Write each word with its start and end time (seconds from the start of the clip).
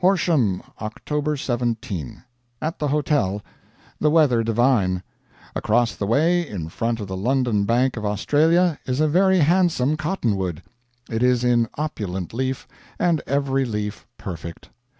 "Horsham, 0.00 0.60
October 0.80 1.36
17. 1.36 2.24
At 2.60 2.80
the 2.80 2.88
hotel. 2.88 3.42
The 4.00 4.10
weather 4.10 4.42
divine. 4.42 5.04
Across 5.54 5.94
the 5.94 6.06
way, 6.08 6.44
in 6.44 6.68
front 6.68 6.98
of 6.98 7.06
the 7.06 7.16
London 7.16 7.64
Bank 7.64 7.96
of 7.96 8.04
Australia, 8.04 8.76
is 8.86 8.98
a 8.98 9.06
very 9.06 9.38
handsome 9.38 9.96
cottonwood. 9.96 10.64
It 11.08 11.22
is 11.22 11.44
in 11.44 11.68
opulent 11.78 12.34
leaf, 12.34 12.66
and 12.98 13.22
every 13.24 13.64
leaf 13.64 14.04
perfect. 14.18 14.68